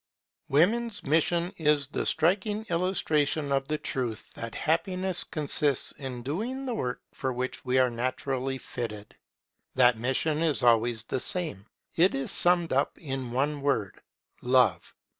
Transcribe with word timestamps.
Women's 0.49 1.03
mission 1.03 1.53
is 1.57 1.87
a 1.93 2.07
striking 2.07 2.65
illustration 2.71 3.51
of 3.51 3.67
the 3.67 3.77
truth 3.77 4.33
that 4.33 4.55
happiness 4.55 5.23
consists 5.23 5.91
in 5.91 6.23
doing 6.23 6.65
the 6.65 6.73
work 6.73 7.01
for 7.13 7.31
which 7.31 7.63
we 7.63 7.77
are 7.77 7.91
naturally 7.91 8.57
fitted. 8.57 9.15
That 9.75 9.99
mission 9.99 10.39
is 10.39 10.63
always 10.63 11.03
the 11.03 11.19
same; 11.19 11.67
it 11.95 12.15
is 12.15 12.31
summed 12.31 12.73
up 12.73 12.97
in 12.97 13.31
one 13.31 13.61
word, 13.61 14.01
Love. 14.41 14.95